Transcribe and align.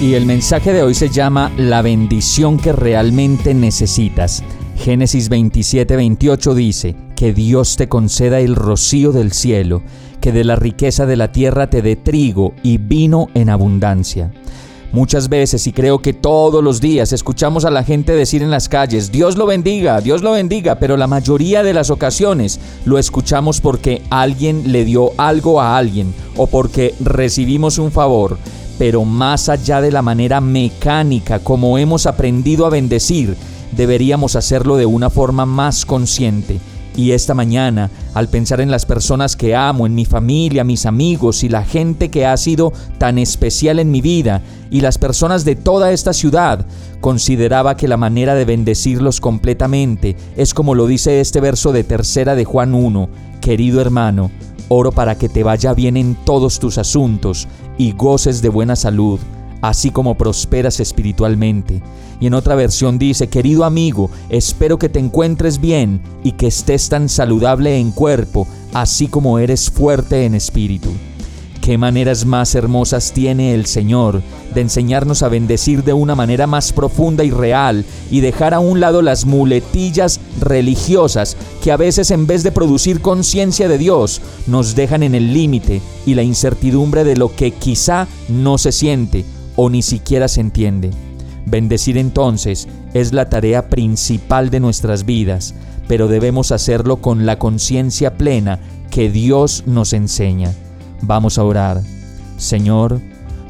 Y 0.00 0.12
el 0.12 0.26
mensaje 0.26 0.74
de 0.74 0.82
hoy 0.82 0.94
se 0.94 1.08
llama 1.08 1.50
La 1.56 1.80
bendición 1.80 2.58
que 2.58 2.72
realmente 2.72 3.54
necesitas. 3.54 4.42
Génesis 4.76 5.30
27, 5.30 5.96
28 5.96 6.54
dice, 6.54 6.96
que 7.16 7.32
Dios 7.32 7.76
te 7.76 7.88
conceda 7.88 8.40
el 8.40 8.56
rocío 8.56 9.10
del 9.10 9.32
cielo, 9.32 9.82
que 10.20 10.32
de 10.32 10.44
la 10.44 10.54
riqueza 10.54 11.06
de 11.06 11.16
la 11.16 11.32
tierra 11.32 11.70
te 11.70 11.80
dé 11.80 11.96
trigo 11.96 12.52
y 12.62 12.76
vino 12.76 13.28
en 13.32 13.48
abundancia. 13.48 14.32
Muchas 14.92 15.30
veces, 15.30 15.66
y 15.66 15.72
creo 15.72 16.00
que 16.00 16.12
todos 16.12 16.62
los 16.62 16.80
días, 16.80 17.14
escuchamos 17.14 17.64
a 17.64 17.70
la 17.70 17.82
gente 17.82 18.12
decir 18.12 18.42
en 18.42 18.50
las 18.50 18.68
calles, 18.68 19.10
Dios 19.10 19.36
lo 19.36 19.46
bendiga, 19.46 20.02
Dios 20.02 20.22
lo 20.22 20.32
bendiga, 20.32 20.78
pero 20.78 20.98
la 20.98 21.06
mayoría 21.06 21.62
de 21.62 21.72
las 21.72 21.88
ocasiones 21.88 22.60
lo 22.84 22.98
escuchamos 22.98 23.62
porque 23.62 24.02
alguien 24.10 24.72
le 24.72 24.84
dio 24.84 25.12
algo 25.16 25.60
a 25.60 25.78
alguien 25.78 26.14
o 26.36 26.46
porque 26.46 26.94
recibimos 27.00 27.78
un 27.78 27.90
favor. 27.90 28.38
Pero 28.78 29.04
más 29.04 29.48
allá 29.48 29.80
de 29.80 29.90
la 29.90 30.02
manera 30.02 30.40
mecánica 30.40 31.38
como 31.38 31.78
hemos 31.78 32.06
aprendido 32.06 32.66
a 32.66 32.70
bendecir, 32.70 33.36
deberíamos 33.72 34.36
hacerlo 34.36 34.76
de 34.76 34.86
una 34.86 35.10
forma 35.10 35.46
más 35.46 35.84
consciente. 35.84 36.60
Y 36.96 37.10
esta 37.10 37.34
mañana, 37.34 37.90
al 38.14 38.28
pensar 38.28 38.62
en 38.62 38.70
las 38.70 38.86
personas 38.86 39.36
que 39.36 39.54
amo, 39.54 39.86
en 39.86 39.94
mi 39.94 40.06
familia, 40.06 40.64
mis 40.64 40.86
amigos 40.86 41.44
y 41.44 41.50
la 41.50 41.62
gente 41.62 42.10
que 42.10 42.24
ha 42.24 42.34
sido 42.38 42.72
tan 42.96 43.18
especial 43.18 43.78
en 43.78 43.90
mi 43.90 44.00
vida 44.00 44.40
y 44.70 44.80
las 44.80 44.96
personas 44.96 45.44
de 45.44 45.56
toda 45.56 45.92
esta 45.92 46.14
ciudad, 46.14 46.64
consideraba 47.02 47.76
que 47.76 47.86
la 47.86 47.98
manera 47.98 48.34
de 48.34 48.46
bendecirlos 48.46 49.20
completamente 49.20 50.16
es 50.36 50.54
como 50.54 50.74
lo 50.74 50.86
dice 50.86 51.20
este 51.20 51.40
verso 51.40 51.70
de 51.72 51.84
tercera 51.84 52.34
de 52.34 52.46
Juan 52.46 52.74
1, 52.74 53.10
querido 53.42 53.82
hermano, 53.82 54.30
oro 54.68 54.92
para 54.92 55.16
que 55.16 55.28
te 55.28 55.42
vaya 55.42 55.74
bien 55.74 55.96
en 55.96 56.14
todos 56.14 56.58
tus 56.58 56.78
asuntos 56.78 57.48
y 57.78 57.92
goces 57.92 58.42
de 58.42 58.48
buena 58.48 58.76
salud 58.76 59.20
así 59.60 59.90
como 59.90 60.16
prosperas 60.16 60.80
espiritualmente. 60.80 61.82
Y 62.20 62.26
en 62.26 62.34
otra 62.34 62.54
versión 62.54 62.98
dice, 62.98 63.28
querido 63.28 63.64
amigo, 63.64 64.10
espero 64.28 64.78
que 64.78 64.88
te 64.88 64.98
encuentres 64.98 65.60
bien 65.60 66.00
y 66.24 66.32
que 66.32 66.46
estés 66.46 66.88
tan 66.88 67.08
saludable 67.08 67.78
en 67.78 67.90
cuerpo, 67.90 68.46
así 68.72 69.08
como 69.08 69.38
eres 69.38 69.70
fuerte 69.70 70.24
en 70.24 70.34
espíritu. 70.34 70.90
Qué 71.66 71.78
maneras 71.78 72.24
más 72.26 72.54
hermosas 72.54 73.10
tiene 73.10 73.52
el 73.52 73.66
Señor 73.66 74.22
de 74.54 74.60
enseñarnos 74.60 75.24
a 75.24 75.28
bendecir 75.28 75.82
de 75.82 75.92
una 75.92 76.14
manera 76.14 76.46
más 76.46 76.72
profunda 76.72 77.24
y 77.24 77.32
real 77.32 77.84
y 78.08 78.20
dejar 78.20 78.54
a 78.54 78.60
un 78.60 78.78
lado 78.78 79.02
las 79.02 79.24
muletillas 79.24 80.20
religiosas 80.38 81.36
que 81.64 81.72
a 81.72 81.76
veces 81.76 82.12
en 82.12 82.28
vez 82.28 82.44
de 82.44 82.52
producir 82.52 83.00
conciencia 83.00 83.68
de 83.68 83.78
Dios 83.78 84.22
nos 84.46 84.76
dejan 84.76 85.02
en 85.02 85.16
el 85.16 85.34
límite 85.34 85.82
y 86.06 86.14
la 86.14 86.22
incertidumbre 86.22 87.02
de 87.02 87.16
lo 87.16 87.34
que 87.34 87.50
quizá 87.50 88.06
no 88.28 88.58
se 88.58 88.70
siente 88.70 89.24
o 89.56 89.68
ni 89.68 89.82
siquiera 89.82 90.28
se 90.28 90.42
entiende. 90.42 90.92
Bendecir 91.46 91.98
entonces 91.98 92.68
es 92.94 93.12
la 93.12 93.28
tarea 93.28 93.68
principal 93.68 94.50
de 94.50 94.60
nuestras 94.60 95.04
vidas, 95.04 95.52
pero 95.88 96.06
debemos 96.06 96.52
hacerlo 96.52 96.98
con 96.98 97.26
la 97.26 97.40
conciencia 97.40 98.16
plena 98.16 98.60
que 98.88 99.10
Dios 99.10 99.64
nos 99.66 99.94
enseña. 99.94 100.54
Vamos 101.02 101.38
a 101.38 101.44
orar. 101.44 101.82
Señor, 102.36 103.00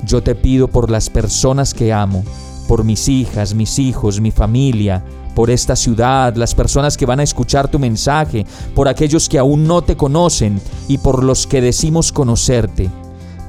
yo 0.04 0.22
te 0.22 0.34
pido 0.34 0.68
por 0.68 0.90
las 0.90 1.10
personas 1.10 1.74
que 1.74 1.92
amo, 1.92 2.24
por 2.68 2.84
mis 2.84 3.08
hijas, 3.08 3.54
mis 3.54 3.78
hijos, 3.78 4.20
mi 4.20 4.30
familia, 4.30 5.02
por 5.34 5.50
esta 5.50 5.76
ciudad, 5.76 6.34
las 6.36 6.54
personas 6.54 6.96
que 6.96 7.04
van 7.04 7.20
a 7.20 7.22
escuchar 7.22 7.68
tu 7.68 7.78
mensaje, 7.78 8.46
por 8.74 8.88
aquellos 8.88 9.28
que 9.28 9.38
aún 9.38 9.66
no 9.66 9.82
te 9.82 9.96
conocen 9.96 10.60
y 10.88 10.98
por 10.98 11.22
los 11.22 11.46
que 11.46 11.60
decimos 11.60 12.10
conocerte. 12.10 12.90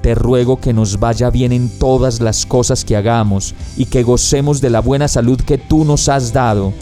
Te 0.02 0.14
ruego 0.14 0.60
que 0.60 0.74
nos 0.74 1.00
vaya 1.00 1.30
bien 1.30 1.52
en 1.52 1.70
todas 1.70 2.20
las 2.20 2.46
cosas 2.46 2.84
que 2.84 2.96
hagamos 2.96 3.56
y 3.78 3.86
que 3.86 4.04
gocemos 4.04 4.62
de 4.62 4.70
la 4.70 4.82
buena 4.82 5.08
salud 5.08 5.40
que 5.42 5.58
tú 5.58 5.86
nos 5.86 6.10
has 6.10 6.34
dado. 6.34 6.74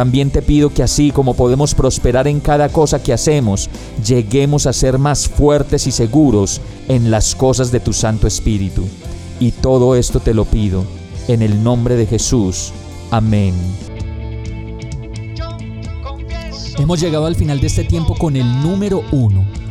También 0.00 0.30
te 0.30 0.40
pido 0.40 0.72
que 0.72 0.82
así 0.82 1.10
como 1.10 1.34
podemos 1.34 1.74
prosperar 1.74 2.26
en 2.26 2.40
cada 2.40 2.70
cosa 2.70 3.02
que 3.02 3.12
hacemos, 3.12 3.68
lleguemos 4.02 4.66
a 4.66 4.72
ser 4.72 4.96
más 4.96 5.28
fuertes 5.28 5.86
y 5.86 5.92
seguros 5.92 6.62
en 6.88 7.10
las 7.10 7.34
cosas 7.34 7.70
de 7.70 7.80
tu 7.80 7.92
Santo 7.92 8.26
Espíritu. 8.26 8.88
Y 9.40 9.50
todo 9.50 9.94
esto 9.96 10.18
te 10.18 10.32
lo 10.32 10.46
pido, 10.46 10.86
en 11.28 11.42
el 11.42 11.62
nombre 11.62 11.96
de 11.96 12.06
Jesús. 12.06 12.72
Amén. 13.10 13.52
Hemos 16.78 16.98
llegado 16.98 17.26
al 17.26 17.36
final 17.36 17.60
de 17.60 17.66
este 17.66 17.84
tiempo 17.84 18.14
con 18.16 18.36
el 18.36 18.62
número 18.62 19.04
uno 19.12 19.49